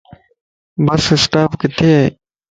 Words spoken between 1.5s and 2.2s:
ڪٿي ائي